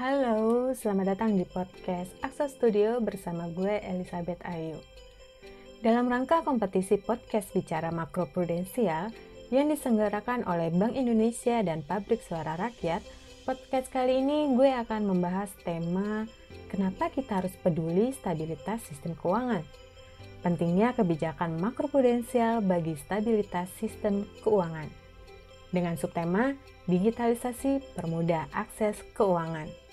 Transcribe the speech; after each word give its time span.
Halo, 0.00 0.72
selamat 0.72 1.12
datang 1.12 1.36
di 1.36 1.44
podcast 1.44 2.08
Aksa 2.24 2.48
Studio 2.48 3.04
bersama 3.04 3.52
gue 3.52 3.84
Elizabeth 3.84 4.40
Ayu. 4.48 4.80
Dalam 5.84 6.08
rangka 6.08 6.40
kompetisi 6.40 6.96
podcast 6.96 7.52
bicara 7.52 7.92
makroprudensial 7.92 9.12
yang 9.52 9.68
diselenggarakan 9.68 10.48
oleh 10.48 10.72
Bank 10.72 10.96
Indonesia 10.96 11.60
dan 11.60 11.84
Pabrik 11.84 12.24
Suara 12.24 12.56
Rakyat, 12.56 13.04
podcast 13.44 13.92
kali 13.92 14.24
ini 14.24 14.56
gue 14.56 14.72
akan 14.72 15.04
membahas 15.04 15.52
tema 15.68 16.24
kenapa 16.72 17.12
kita 17.12 17.44
harus 17.44 17.52
peduli 17.60 18.16
stabilitas 18.16 18.80
sistem 18.88 19.12
keuangan. 19.20 19.60
Pentingnya 20.40 20.96
kebijakan 20.96 21.60
makroprudensial 21.60 22.64
bagi 22.64 22.96
stabilitas 22.96 23.68
sistem 23.76 24.24
keuangan. 24.40 24.88
Dengan 25.68 26.00
subtema 26.00 26.56
digitalisasi 26.88 28.00
permudah 28.00 28.48
akses 28.56 28.96
keuangan. 29.12 29.89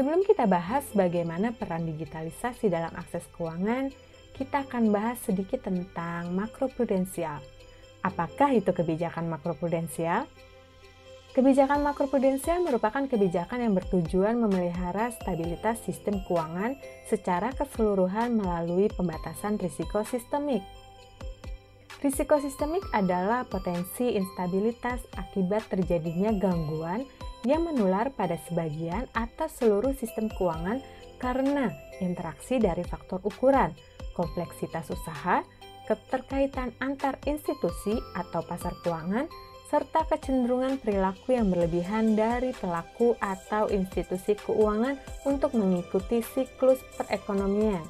Sebelum 0.00 0.24
kita 0.24 0.48
bahas 0.48 0.88
bagaimana 0.96 1.52
peran 1.52 1.84
digitalisasi 1.84 2.72
dalam 2.72 2.88
akses 2.96 3.20
keuangan, 3.36 3.92
kita 4.32 4.64
akan 4.64 4.88
bahas 4.96 5.20
sedikit 5.20 5.68
tentang 5.68 6.32
makroprudensial. 6.32 7.36
Apakah 8.00 8.48
itu 8.56 8.72
kebijakan 8.72 9.28
makroprudensial? 9.28 10.24
Kebijakan 11.36 11.84
makroprudensial 11.84 12.64
merupakan 12.64 13.04
kebijakan 13.04 13.60
yang 13.60 13.76
bertujuan 13.76 14.40
memelihara 14.40 15.12
stabilitas 15.20 15.84
sistem 15.84 16.24
keuangan 16.24 16.80
secara 17.04 17.52
keseluruhan 17.52 18.40
melalui 18.40 18.88
pembatasan 18.88 19.60
risiko 19.60 20.00
sistemik. 20.08 20.64
Risiko 22.00 22.40
sistemik 22.40 22.88
adalah 22.96 23.44
potensi 23.44 24.16
instabilitas 24.16 25.04
akibat 25.20 25.68
terjadinya 25.68 26.32
gangguan 26.32 27.04
yang 27.44 27.64
menular 27.64 28.12
pada 28.12 28.36
sebagian 28.48 29.08
atau 29.16 29.48
seluruh 29.48 29.96
sistem 29.96 30.28
keuangan 30.28 30.84
karena 31.20 31.72
interaksi 32.00 32.56
dari 32.56 32.84
faktor 32.84 33.20
ukuran, 33.24 33.72
kompleksitas 34.16 34.88
usaha, 34.92 35.44
keterkaitan 35.88 36.72
antar 36.80 37.20
institusi 37.28 37.96
atau 38.16 38.44
pasar 38.44 38.76
keuangan, 38.84 39.28
serta 39.70 40.02
kecenderungan 40.10 40.82
perilaku 40.82 41.38
yang 41.38 41.46
berlebihan 41.46 42.18
dari 42.18 42.50
pelaku 42.58 43.14
atau 43.22 43.70
institusi 43.70 44.34
keuangan 44.34 44.98
untuk 45.22 45.54
mengikuti 45.54 46.26
siklus 46.26 46.82
perekonomian. 46.98 47.86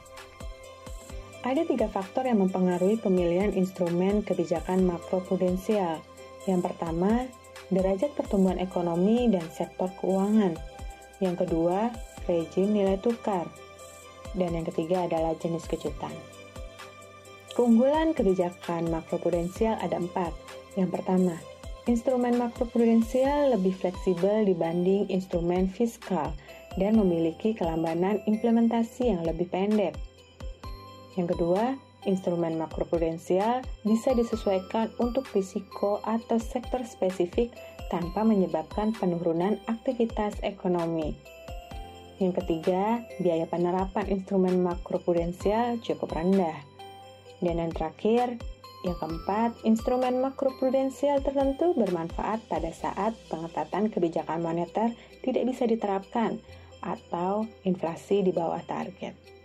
Ada 1.41 1.65
tiga 1.65 1.89
faktor 1.89 2.29
yang 2.29 2.45
mempengaruhi 2.45 3.01
pemilihan 3.01 3.57
instrumen 3.57 4.21
kebijakan 4.21 4.85
makroprudensial. 4.85 6.05
Yang 6.45 6.61
pertama, 6.69 7.25
derajat 7.69 8.17
pertumbuhan 8.17 8.57
ekonomi 8.57 9.29
dan 9.29 9.45
sektor 9.53 9.93
keuangan. 10.01 10.57
Yang 11.21 11.45
kedua, 11.45 11.93
rejim 12.25 12.73
nilai 12.73 12.97
tukar. 12.97 13.45
Dan 14.33 14.57
yang 14.57 14.65
ketiga 14.65 15.05
adalah 15.05 15.37
jenis 15.37 15.69
kejutan. 15.69 16.15
Keunggulan 17.53 18.17
kebijakan 18.17 18.89
makroprudensial 18.89 19.77
ada 19.85 20.01
empat. 20.01 20.33
Yang 20.81 20.97
pertama, 20.97 21.37
instrumen 21.91 22.39
makroprudensial 22.39 23.53
lebih 23.53 23.75
fleksibel 23.75 24.47
dibanding 24.47 25.11
instrumen 25.11 25.67
fiskal 25.67 26.31
dan 26.79 26.95
memiliki 26.95 27.53
kelambanan 27.53 28.23
implementasi 28.31 29.11
yang 29.11 29.27
lebih 29.27 29.51
pendek. 29.51 29.99
Yang 31.19 31.35
kedua, 31.37 31.75
instrumen 32.09 32.57
makroprudensial 32.57 33.65
bisa 33.85 34.15
disesuaikan 34.17 34.93
untuk 35.01 35.29
risiko 35.33 36.01
atau 36.05 36.41
sektor 36.41 36.81
spesifik 36.85 37.53
tanpa 37.91 38.23
menyebabkan 38.23 38.95
penurunan 38.95 39.59
aktivitas 39.67 40.39
ekonomi. 40.47 41.19
Yang 42.21 42.45
ketiga, 42.45 43.01
biaya 43.19 43.49
penerapan 43.49 44.07
instrumen 44.13 44.61
makroprudensial 44.61 45.81
cukup 45.81 46.13
rendah. 46.13 46.57
Dan 47.41 47.57
yang 47.57 47.73
terakhir, 47.73 48.37
yang 48.85 48.97
keempat, 48.97 49.57
instrumen 49.65 50.21
makroprudensial 50.25 51.21
tertentu 51.21 51.77
bermanfaat 51.77 52.45
pada 52.49 52.73
saat 52.73 53.17
pengetatan 53.33 53.89
kebijakan 53.93 54.41
moneter 54.41 54.93
tidak 55.25 55.45
bisa 55.49 55.65
diterapkan 55.65 56.41
atau 56.81 57.45
inflasi 57.65 58.25
di 58.25 58.33
bawah 58.33 58.61
target. 58.65 59.40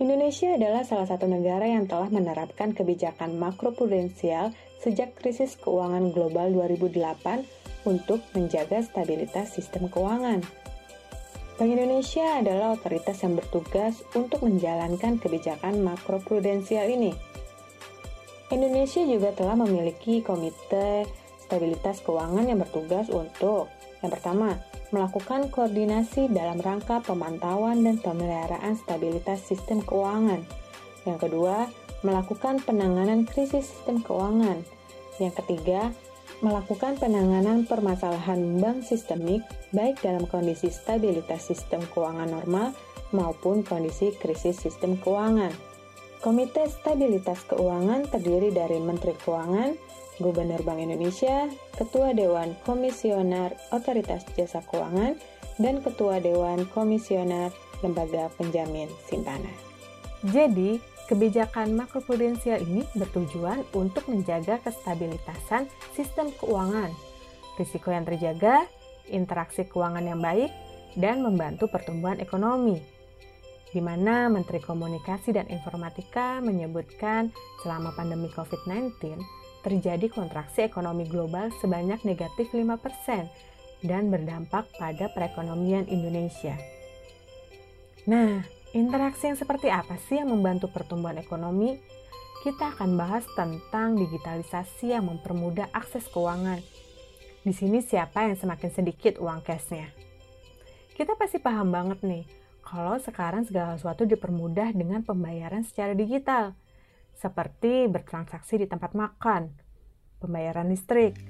Indonesia 0.00 0.56
adalah 0.56 0.80
salah 0.80 1.04
satu 1.04 1.28
negara 1.28 1.68
yang 1.68 1.84
telah 1.84 2.08
menerapkan 2.08 2.72
kebijakan 2.72 3.36
makroprudensial 3.36 4.48
sejak 4.80 5.12
krisis 5.20 5.60
keuangan 5.60 6.08
global 6.16 6.48
2008 6.56 7.44
untuk 7.84 8.24
menjaga 8.32 8.80
stabilitas 8.80 9.52
sistem 9.52 9.92
keuangan. 9.92 10.40
Bank 11.60 11.76
Indonesia 11.76 12.40
adalah 12.40 12.80
otoritas 12.80 13.20
yang 13.20 13.36
bertugas 13.36 14.00
untuk 14.16 14.40
menjalankan 14.40 15.20
kebijakan 15.20 15.84
makroprudensial 15.84 16.88
ini. 16.88 17.12
Indonesia 18.48 19.04
juga 19.04 19.36
telah 19.36 19.52
memiliki 19.60 20.24
komite 20.24 21.04
stabilitas 21.44 22.00
keuangan 22.00 22.48
yang 22.48 22.56
bertugas 22.56 23.12
untuk 23.12 23.68
yang 24.00 24.08
pertama, 24.08 24.56
melakukan 24.90 25.50
koordinasi 25.50 26.30
dalam 26.30 26.58
rangka 26.58 27.02
pemantauan 27.02 27.82
dan 27.86 27.98
pemeliharaan 28.02 28.74
stabilitas 28.74 29.42
sistem 29.42 29.82
keuangan. 29.82 30.42
Yang 31.06 31.18
kedua, 31.30 31.70
melakukan 32.02 32.62
penanganan 32.62 33.26
krisis 33.26 33.70
sistem 33.70 34.02
keuangan. 34.02 34.62
Yang 35.22 35.34
ketiga, 35.44 35.94
melakukan 36.40 36.96
penanganan 36.96 37.68
permasalahan 37.68 38.58
bank 38.58 38.82
sistemik 38.82 39.44
baik 39.76 40.00
dalam 40.00 40.24
kondisi 40.26 40.72
stabilitas 40.72 41.46
sistem 41.52 41.84
keuangan 41.92 42.32
normal 42.32 42.72
maupun 43.12 43.60
kondisi 43.60 44.14
krisis 44.16 44.56
sistem 44.58 44.96
keuangan. 44.98 45.52
Komite 46.20 46.68
Stabilitas 46.68 47.48
Keuangan 47.48 48.04
terdiri 48.12 48.52
dari 48.52 48.76
Menteri 48.76 49.16
Keuangan, 49.16 49.72
Gubernur 50.20 50.60
Bank 50.62 50.84
Indonesia, 50.84 51.48
Ketua 51.74 52.12
Dewan 52.12 52.52
Komisioner 52.68 53.56
Otoritas 53.72 54.22
Jasa 54.36 54.60
Keuangan, 54.68 55.16
dan 55.56 55.80
Ketua 55.80 56.20
Dewan 56.20 56.68
Komisioner 56.70 57.48
Lembaga 57.80 58.28
Penjamin 58.36 58.86
Simpanan. 59.08 59.56
Jadi, 60.28 60.76
kebijakan 61.08 61.72
makroprudensial 61.74 62.60
ini 62.62 62.84
bertujuan 62.92 63.64
untuk 63.72 64.04
menjaga 64.06 64.60
kestabilitasan 64.60 65.66
sistem 65.96 66.28
keuangan, 66.36 66.92
risiko 67.56 67.88
yang 67.88 68.04
terjaga, 68.04 68.68
interaksi 69.08 69.64
keuangan 69.64 70.04
yang 70.04 70.20
baik, 70.20 70.52
dan 71.00 71.24
membantu 71.24 71.72
pertumbuhan 71.72 72.20
ekonomi 72.20 73.00
di 73.70 73.78
mana 73.78 74.26
Menteri 74.26 74.58
Komunikasi 74.58 75.30
dan 75.30 75.46
Informatika 75.46 76.42
menyebutkan 76.42 77.30
selama 77.62 77.94
pandemi 77.94 78.26
COVID-19, 78.34 79.14
terjadi 79.60 80.08
kontraksi 80.08 80.64
ekonomi 80.64 81.04
global 81.04 81.52
sebanyak 81.60 82.00
negatif 82.04 82.52
5% 82.52 83.28
dan 83.84 84.12
berdampak 84.12 84.68
pada 84.76 85.08
perekonomian 85.12 85.88
Indonesia. 85.88 86.56
Nah, 88.08 88.44
interaksi 88.72 89.32
yang 89.32 89.38
seperti 89.38 89.68
apa 89.72 89.96
sih 90.08 90.20
yang 90.20 90.32
membantu 90.32 90.68
pertumbuhan 90.72 91.20
ekonomi? 91.20 91.80
Kita 92.40 92.72
akan 92.72 92.96
bahas 92.96 93.28
tentang 93.36 94.00
digitalisasi 94.00 94.96
yang 94.96 95.04
mempermudah 95.12 95.68
akses 95.76 96.08
keuangan. 96.08 96.64
Di 97.44 97.52
sini 97.52 97.84
siapa 97.84 98.24
yang 98.28 98.36
semakin 98.36 98.72
sedikit 98.72 99.20
uang 99.20 99.44
cashnya? 99.44 99.92
Kita 100.96 101.16
pasti 101.16 101.40
paham 101.40 101.72
banget 101.72 102.00
nih, 102.04 102.24
kalau 102.64 102.96
sekarang 103.00 103.44
segala 103.44 103.76
sesuatu 103.76 104.08
dipermudah 104.08 104.72
dengan 104.72 105.04
pembayaran 105.04 105.64
secara 105.64 105.92
digital– 105.92 106.52
seperti 107.20 107.84
bertransaksi 107.84 108.64
di 108.64 108.66
tempat 108.66 108.96
makan, 108.96 109.52
pembayaran 110.24 110.72
listrik, 110.72 111.20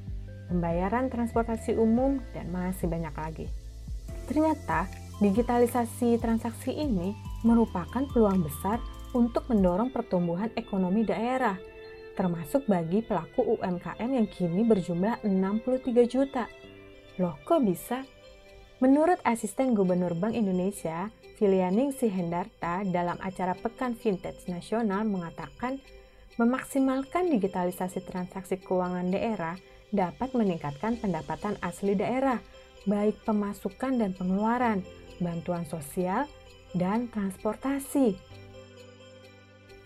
pembayaran 0.47 1.11
transportasi 1.11 1.75
umum, 1.75 2.23
dan 2.31 2.47
masih 2.55 2.87
banyak 2.87 3.15
lagi. 3.19 3.47
Ternyata, 4.31 4.87
digitalisasi 5.19 6.22
transaksi 6.22 6.71
ini 6.71 7.10
merupakan 7.42 8.07
peluang 8.15 8.47
besar 8.47 8.78
untuk 9.10 9.51
mendorong 9.51 9.91
pertumbuhan 9.91 10.54
ekonomi 10.54 11.03
daerah, 11.03 11.59
termasuk 12.15 12.71
bagi 12.71 13.03
pelaku 13.03 13.59
UMKM 13.59 14.10
yang 14.15 14.31
kini 14.31 14.63
berjumlah 14.63 15.27
63 15.27 16.07
juta. 16.07 16.47
Loh, 17.19 17.34
kok 17.43 17.66
bisa? 17.66 18.07
Menurut 18.80 19.21
asisten 19.28 19.77
Gubernur 19.77 20.16
Bank 20.16 20.32
Indonesia, 20.32 21.12
Filianing 21.36 21.92
Sihendarta 21.92 22.80
dalam 22.88 23.21
acara 23.21 23.53
Pekan 23.53 23.92
Vintage 23.92 24.48
Nasional 24.48 25.04
mengatakan 25.04 25.77
memaksimalkan 26.41 27.28
digitalisasi 27.28 28.00
transaksi 28.09 28.56
keuangan 28.56 29.12
daerah 29.12 29.60
dapat 29.92 30.32
meningkatkan 30.32 30.97
pendapatan 30.97 31.60
asli 31.60 31.92
daerah, 31.92 32.41
baik 32.88 33.21
pemasukan 33.28 34.00
dan 34.00 34.16
pengeluaran, 34.16 34.80
bantuan 35.21 35.68
sosial, 35.68 36.24
dan 36.72 37.12
transportasi. 37.12 38.16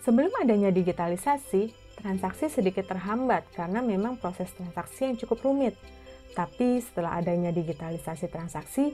Sebelum 0.06 0.30
adanya 0.38 0.70
digitalisasi, 0.70 1.74
transaksi 1.98 2.46
sedikit 2.46 2.86
terhambat 2.86 3.42
karena 3.58 3.82
memang 3.82 4.22
proses 4.22 4.54
transaksi 4.54 5.10
yang 5.10 5.18
cukup 5.18 5.42
rumit– 5.42 5.74
tapi 6.34 6.82
setelah 6.82 7.22
adanya 7.22 7.54
digitalisasi 7.54 8.26
transaksi, 8.26 8.90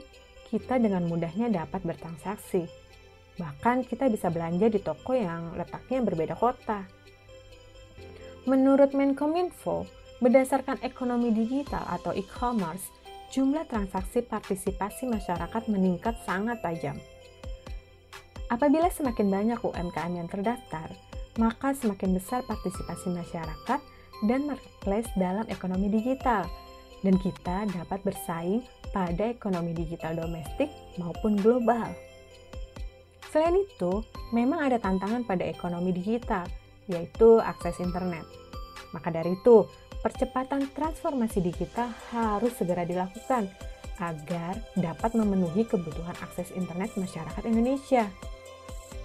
kita 0.53 0.77
dengan 0.77 1.09
mudahnya 1.09 1.49
dapat 1.49 1.81
bertransaksi. 1.81 2.69
Bahkan 3.41 3.89
kita 3.89 4.07
bisa 4.13 4.29
belanja 4.29 4.69
di 4.69 4.77
toko 4.77 5.17
yang 5.17 5.57
letaknya 5.57 6.05
berbeda 6.05 6.37
kota. 6.37 6.85
Menurut 8.45 8.93
Menkominfo, 8.93 9.89
berdasarkan 10.21 10.85
ekonomi 10.85 11.33
digital 11.33 11.81
atau 11.89 12.13
e-commerce, 12.13 12.93
jumlah 13.33 13.65
transaksi 13.65 14.21
partisipasi 14.21 15.09
masyarakat 15.09 15.63
meningkat 15.71 16.13
sangat 16.27 16.61
tajam. 16.61 16.99
Apabila 18.51 18.91
semakin 18.91 19.31
banyak 19.31 19.59
UMKM 19.63 20.13
yang 20.13 20.27
terdaftar, 20.27 20.91
maka 21.39 21.71
semakin 21.71 22.19
besar 22.19 22.43
partisipasi 22.43 23.07
masyarakat 23.07 23.79
dan 24.27 24.39
marketplace 24.43 25.07
dalam 25.15 25.47
ekonomi 25.47 25.87
digital, 25.87 26.43
dan 27.01 27.17
kita 27.21 27.69
dapat 27.69 27.99
bersaing 28.05 28.61
pada 28.93 29.29
ekonomi 29.29 29.73
digital 29.73 30.17
domestik 30.17 30.69
maupun 30.97 31.37
global. 31.39 31.89
Selain 33.31 33.55
itu, 33.55 34.03
memang 34.35 34.67
ada 34.67 34.77
tantangan 34.77 35.23
pada 35.23 35.47
ekonomi 35.47 35.95
digital, 35.95 36.43
yaitu 36.91 37.39
akses 37.39 37.79
internet. 37.79 38.27
Maka 38.91 39.07
dari 39.07 39.39
itu, 39.39 39.63
percepatan 40.03 40.67
transformasi 40.75 41.39
digital 41.39 41.87
harus 42.11 42.51
segera 42.59 42.83
dilakukan 42.83 43.47
agar 44.01 44.59
dapat 44.75 45.15
memenuhi 45.15 45.63
kebutuhan 45.63 46.17
akses 46.19 46.51
internet 46.51 46.91
masyarakat 46.99 47.43
Indonesia. 47.47 48.09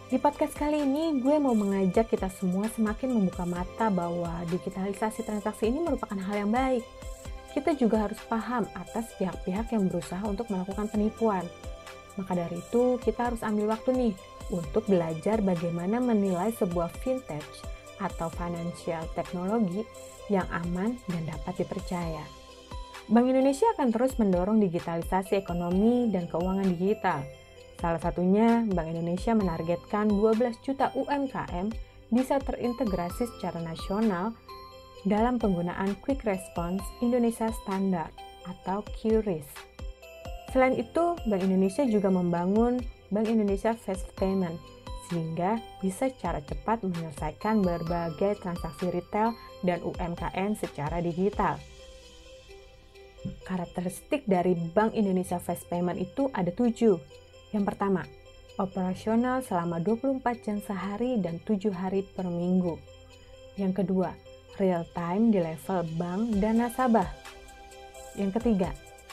Di 0.06 0.22
podcast 0.22 0.54
kali 0.54 0.87
ini, 0.87 1.19
gue 1.19 1.37
mau 1.38 1.54
mengajak 1.54 2.10
kita 2.10 2.31
semua 2.31 2.70
semakin 2.70 3.10
membuka 3.10 3.42
mata 3.42 3.90
bahwa 3.90 4.42
digitalisasi 4.50 5.26
transaksi 5.26 5.66
ini 5.70 5.82
merupakan 5.82 6.19
hal 6.19 6.46
yang 6.46 6.50
baik. 6.54 6.82
Kita 7.56 7.73
juga 7.73 8.05
harus 8.05 8.20
paham 8.29 8.69
atas 8.76 9.17
pihak-pihak 9.17 9.73
yang 9.73 9.88
berusaha 9.88 10.20
untuk 10.29 10.53
melakukan 10.53 10.93
penipuan. 10.93 11.41
Maka 12.20 12.37
dari 12.37 12.61
itu, 12.61 13.00
kita 13.00 13.32
harus 13.32 13.41
ambil 13.41 13.73
waktu 13.73 13.97
nih 13.97 14.14
untuk 14.53 14.85
belajar 14.85 15.41
bagaimana 15.41 15.97
menilai 15.97 16.53
sebuah 16.53 16.93
vintage 17.00 17.64
atau 17.97 18.29
financial 18.37 19.08
teknologi 19.17 19.88
yang 20.29 20.44
aman 20.53 21.00
dan 21.08 21.23
dapat 21.25 21.64
dipercaya. 21.64 22.25
Bank 23.08 23.25
Indonesia 23.25 23.73
akan 23.73 23.88
terus 23.88 24.20
mendorong 24.20 24.61
digitalisasi 24.61 25.41
ekonomi 25.41 26.12
dan 26.12 26.29
keuangan 26.29 26.69
digital 26.76 27.25
Salah 27.76 28.00
satunya, 28.00 28.64
Bank 28.73 28.88
Indonesia 28.88 29.37
menargetkan 29.37 30.09
12 30.09 30.64
juta 30.64 30.88
UMKM 30.97 31.69
bisa 32.09 32.41
terintegrasi 32.41 33.29
secara 33.37 33.61
nasional 33.61 34.32
dalam 35.06 35.38
penggunaan 35.38 35.94
Quick 36.03 36.26
Response 36.26 36.82
Indonesia 36.99 37.47
Standard 37.62 38.11
atau 38.43 38.82
QRIS. 38.99 39.47
Selain 40.50 40.75
itu, 40.75 41.14
Bank 41.31 41.43
Indonesia 41.47 41.87
juga 41.87 42.11
membangun 42.11 42.82
Bank 43.14 43.31
Indonesia 43.31 43.70
Fast 43.79 44.11
Payment 44.19 44.58
sehingga 45.06 45.62
bisa 45.79 46.11
secara 46.11 46.43
cepat 46.43 46.82
menyelesaikan 46.82 47.62
berbagai 47.62 48.43
transaksi 48.43 48.91
retail 48.91 49.38
dan 49.62 49.79
UMKM 49.87 50.58
secara 50.58 50.99
digital. 50.99 51.62
Karakteristik 53.47 54.26
dari 54.26 54.59
Bank 54.75 54.99
Indonesia 54.99 55.38
Fast 55.38 55.70
Payment 55.70 56.02
itu 56.02 56.26
ada 56.35 56.50
tujuh, 56.50 56.99
yang 57.55 57.62
pertama, 57.62 58.02
operasional 58.59 59.47
selama 59.47 59.79
24 59.79 60.23
jam 60.43 60.59
sehari 60.59 61.19
dan 61.23 61.38
7 61.43 61.70
hari 61.70 62.02
per 62.02 62.26
minggu. 62.26 62.79
Yang 63.55 63.82
kedua, 63.82 64.11
real 64.61 64.85
time 64.97 65.32
di 65.32 65.41
level 65.41 65.85
bank 65.97 66.41
dan 66.41 66.61
nasabah. 66.61 67.08
Yang 68.17 68.41
ketiga, 68.41 68.70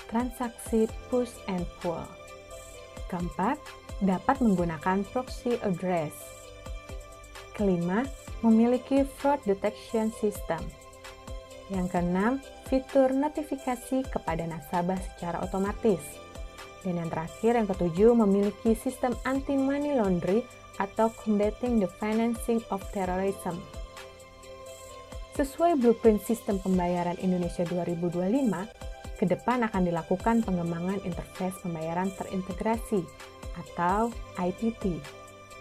transaksi 0.07 0.88
push 1.12 1.31
and 1.51 1.68
pull. 1.84 2.04
Keempat, 3.12 3.60
dapat 4.01 4.40
menggunakan 4.40 5.06
proxy 5.12 5.60
address. 5.62 6.13
Kelima, 7.54 8.07
memiliki 8.42 9.06
fraud 9.19 9.40
detection 9.45 10.10
system. 10.18 10.60
Yang 11.72 11.96
keenam, 11.96 12.34
fitur 12.68 13.13
notifikasi 13.13 14.04
kepada 14.10 14.44
nasabah 14.44 15.00
secara 15.13 15.39
otomatis. 15.46 16.01
Dan 16.84 17.00
yang 17.00 17.07
terakhir, 17.07 17.56
yang 17.56 17.68
ketujuh, 17.69 18.12
memiliki 18.12 18.75
sistem 18.75 19.16
anti-money 19.24 19.96
laundry 19.96 20.44
atau 20.81 21.07
combating 21.24 21.80
the 21.80 21.88
financing 22.01 22.60
of 22.74 22.84
terrorism. 22.92 23.62
Sesuai 25.33 25.81
blueprint 25.81 26.21
sistem 26.21 26.62
pembayaran 26.62 27.18
Indonesia 27.18 27.65
2025, 27.65 28.53
ke 29.18 29.25
depan 29.25 29.65
akan 29.65 29.81
dilakukan 29.81 30.45
pengembangan 30.45 31.01
interface 31.01 31.57
pembayaran 31.65 32.13
terintegrasi 32.13 33.01
atau 33.57 34.13
IPT 34.38 35.01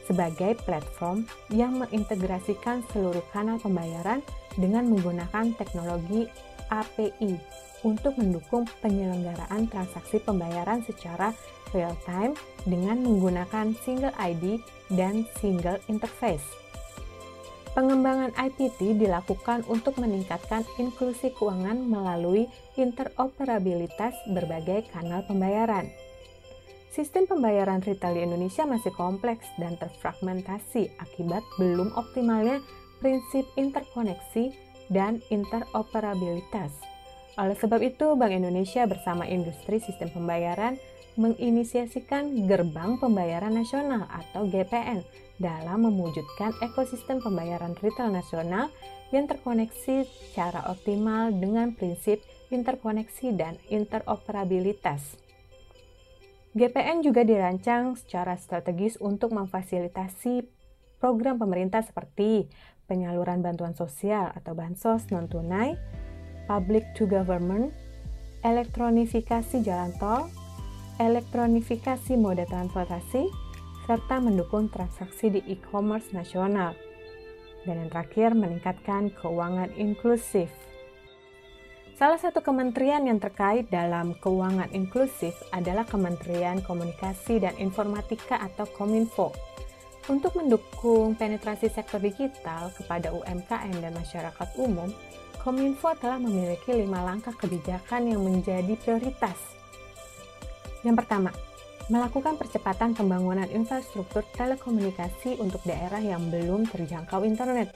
sebagai 0.04 0.60
platform 0.68 1.24
yang 1.48 1.80
mengintegrasikan 1.80 2.84
seluruh 2.92 3.24
kanal 3.32 3.56
pembayaran 3.64 4.20
dengan 4.60 4.92
menggunakan 4.92 5.56
teknologi 5.56 6.28
API 6.68 7.40
untuk 7.80 8.20
mendukung 8.20 8.68
penyelenggaraan 8.84 9.72
transaksi 9.72 10.20
pembayaran 10.20 10.84
secara 10.84 11.32
real 11.72 11.96
time 12.04 12.36
dengan 12.68 13.00
menggunakan 13.00 13.72
single 13.80 14.12
ID 14.20 14.60
dan 14.92 15.24
single 15.40 15.80
interface. 15.88 16.44
Pengembangan 17.72 18.36
IPT 18.36 19.00
dilakukan 19.00 19.64
untuk 19.64 19.96
meningkatkan 19.96 20.60
inklusi 20.76 21.32
keuangan 21.32 21.80
melalui 21.80 22.44
interoperabilitas 22.76 24.12
berbagai 24.28 24.92
kanal 24.92 25.24
pembayaran. 25.24 25.88
Sistem 26.92 27.24
pembayaran 27.24 27.80
retail 27.80 28.20
di 28.20 28.28
Indonesia 28.28 28.68
masih 28.68 28.92
kompleks 28.92 29.48
dan 29.56 29.80
terfragmentasi 29.80 30.92
akibat 31.00 31.40
belum 31.56 31.96
optimalnya 31.96 32.60
prinsip 33.00 33.48
interkoneksi 33.56 34.52
dan 34.92 35.24
interoperabilitas. 35.32 36.76
Oleh 37.40 37.56
sebab 37.56 37.80
itu, 37.80 38.12
Bank 38.20 38.36
Indonesia 38.36 38.84
bersama 38.84 39.24
industri 39.24 39.80
sistem 39.80 40.12
pembayaran 40.12 40.76
menginisiasikan 41.20 42.48
Gerbang 42.48 42.96
Pembayaran 42.96 43.52
Nasional 43.52 44.08
atau 44.08 44.48
GPN 44.48 45.04
dalam 45.36 45.88
mewujudkan 45.88 46.54
ekosistem 46.62 47.18
pembayaran 47.18 47.74
retail 47.82 48.14
nasional 48.14 48.70
yang 49.10 49.28
terkoneksi 49.28 50.06
secara 50.06 50.70
optimal 50.72 51.34
dengan 51.34 51.74
prinsip 51.76 52.22
interkoneksi 52.48 53.34
dan 53.36 53.58
interoperabilitas. 53.68 55.18
GPN 56.52 57.00
juga 57.00 57.24
dirancang 57.24 57.96
secara 57.96 58.36
strategis 58.36 59.00
untuk 59.00 59.32
memfasilitasi 59.32 60.44
program 61.00 61.40
pemerintah 61.40 61.80
seperti 61.80 62.46
penyaluran 62.84 63.40
bantuan 63.40 63.72
sosial 63.72 64.28
atau 64.36 64.52
bansos 64.52 65.08
non-tunai, 65.08 65.80
public 66.44 66.84
to 66.92 67.08
government, 67.08 67.72
elektronifikasi 68.44 69.64
jalan 69.64 69.96
tol, 69.96 70.28
elektronifikasi 71.00 72.18
moda 72.20 72.44
transportasi, 72.44 73.28
serta 73.88 74.20
mendukung 74.20 74.68
transaksi 74.68 75.32
di 75.32 75.40
e-commerce 75.48 76.12
nasional. 76.12 76.76
Dan 77.62 77.86
yang 77.86 77.90
terakhir, 77.94 78.34
meningkatkan 78.34 79.14
keuangan 79.14 79.70
inklusif. 79.78 80.50
Salah 81.94 82.18
satu 82.18 82.42
kementerian 82.42 83.06
yang 83.06 83.22
terkait 83.22 83.70
dalam 83.70 84.18
keuangan 84.18 84.74
inklusif 84.74 85.38
adalah 85.54 85.86
Kementerian 85.86 86.58
Komunikasi 86.58 87.38
dan 87.38 87.54
Informatika 87.62 88.42
atau 88.42 88.66
Kominfo. 88.66 89.30
Untuk 90.10 90.34
mendukung 90.34 91.14
penetrasi 91.14 91.70
sektor 91.70 92.02
digital 92.02 92.74
kepada 92.74 93.14
UMKM 93.14 93.70
dan 93.78 93.94
masyarakat 93.94 94.48
umum, 94.58 94.90
Kominfo 95.38 95.94
telah 95.94 96.18
memiliki 96.18 96.74
lima 96.74 97.06
langkah 97.06 97.38
kebijakan 97.38 98.10
yang 98.10 98.26
menjadi 98.26 98.74
prioritas. 98.82 99.61
Yang 100.82 101.02
pertama, 101.02 101.30
melakukan 101.90 102.38
percepatan 102.38 102.94
pembangunan 102.94 103.46
infrastruktur 103.50 104.22
telekomunikasi 104.38 105.38
untuk 105.42 105.62
daerah 105.66 105.98
yang 105.98 106.30
belum 106.30 106.66
terjangkau 106.70 107.26
internet. 107.26 107.74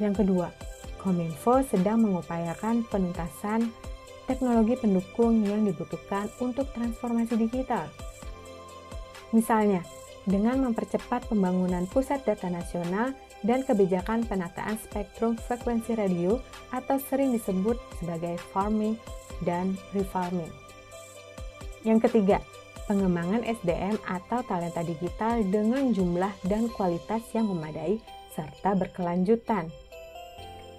Yang 0.00 0.24
kedua, 0.24 0.48
Kominfo 1.00 1.60
sedang 1.68 2.00
mengupayakan 2.00 2.88
penuntasan 2.88 3.68
teknologi 4.24 4.80
pendukung 4.80 5.44
yang 5.44 5.68
dibutuhkan 5.68 6.32
untuk 6.40 6.64
transformasi 6.72 7.36
digital. 7.36 7.84
Misalnya, 9.36 9.84
dengan 10.24 10.64
mempercepat 10.64 11.28
pembangunan 11.28 11.84
pusat 11.92 12.24
data 12.24 12.48
nasional 12.48 13.12
dan 13.44 13.60
kebijakan 13.60 14.24
penataan 14.24 14.80
spektrum 14.80 15.36
frekuensi 15.36 15.92
radio 15.92 16.40
atau 16.72 16.96
sering 16.96 17.36
disebut 17.36 17.76
sebagai 18.00 18.40
farming 18.56 18.96
dan 19.44 19.76
refarming. 19.92 20.63
Yang 21.84 22.08
ketiga, 22.08 22.40
pengembangan 22.88 23.44
SDM 23.44 24.00
atau 24.08 24.40
talenta 24.48 24.80
digital 24.80 25.44
dengan 25.44 25.92
jumlah 25.92 26.32
dan 26.48 26.72
kualitas 26.72 27.20
yang 27.36 27.52
memadai 27.52 28.00
serta 28.32 28.72
berkelanjutan. 28.72 29.68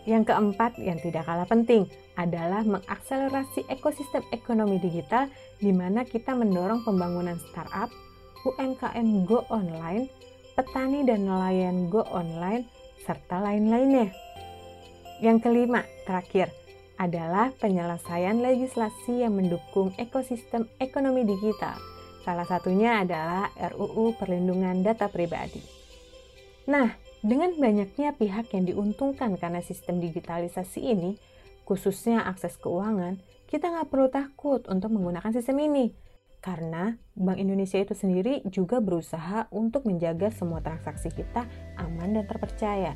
Yang 0.09 0.33
keempat, 0.33 0.77
yang 0.81 0.97
tidak 1.01 1.29
kalah 1.29 1.45
penting, 1.45 1.85
adalah 2.17 2.65
mengakselerasi 2.65 3.69
ekosistem 3.69 4.25
ekonomi 4.33 4.81
digital 4.81 5.29
di 5.61 5.69
mana 5.69 6.05
kita 6.05 6.33
mendorong 6.33 6.81
pembangunan 6.81 7.37
startup, 7.53 7.89
UMKM 8.45 9.25
go 9.29 9.45
online, 9.53 10.09
petani 10.57 11.05
dan 11.05 11.25
nelayan 11.25 11.89
go 11.89 12.05
online, 12.09 12.65
serta 13.05 13.41
lain-lainnya. 13.45 14.09
Yang 15.21 15.37
kelima, 15.49 15.85
terakhir, 16.05 16.53
adalah 16.95 17.51
penyelesaian 17.59 18.39
legislasi 18.39 19.23
yang 19.27 19.35
mendukung 19.35 19.91
ekosistem 19.99 20.67
ekonomi 20.79 21.27
digital. 21.27 21.75
Salah 22.23 22.47
satunya 22.47 23.05
adalah 23.05 23.53
RUU 23.75 24.17
Perlindungan 24.17 24.81
Data 24.81 25.11
Pribadi. 25.11 25.61
Nah, 26.65 26.89
dengan 27.21 27.53
banyaknya 27.57 28.17
pihak 28.17 28.53
yang 28.53 28.65
diuntungkan 28.65 29.37
karena 29.37 29.61
sistem 29.61 30.01
digitalisasi 30.01 30.81
ini, 30.81 31.17
khususnya 31.65 32.25
akses 32.25 32.57
keuangan, 32.57 33.21
kita 33.45 33.69
nggak 33.69 33.89
perlu 33.93 34.09
takut 34.09 34.65
untuk 34.65 34.89
menggunakan 34.93 35.29
sistem 35.33 35.61
ini. 35.61 35.93
Karena 36.41 36.93
Bank 37.17 37.41
Indonesia 37.41 37.81
itu 37.81 37.97
sendiri 37.97 38.45
juga 38.49 38.77
berusaha 38.77 39.49
untuk 39.49 39.89
menjaga 39.89 40.29
semua 40.29 40.61
transaksi 40.61 41.09
kita 41.09 41.49
aman 41.81 42.13
dan 42.13 42.25
terpercaya. 42.29 42.93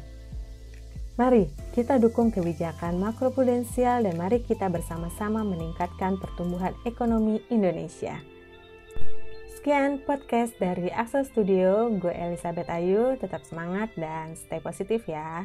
Mari 1.19 1.51
kita 1.75 1.99
dukung 1.99 2.31
kebijakan 2.31 2.95
makroprudensial 2.95 4.07
dan 4.07 4.15
mari 4.15 4.39
kita 4.39 4.71
bersama-sama 4.71 5.43
meningkatkan 5.43 6.15
pertumbuhan 6.15 6.71
ekonomi 6.87 7.43
Indonesia. 7.51 8.15
Sekian 9.51 9.99
podcast 10.07 10.55
dari 10.63 10.87
Axel 10.87 11.27
Studio, 11.27 11.91
gue 11.91 12.15
Elizabeth 12.15 12.71
Ayu, 12.71 13.19
tetap 13.19 13.43
semangat 13.43 13.91
dan 13.99 14.31
stay 14.39 14.63
positif 14.63 15.03
ya. 15.11 15.43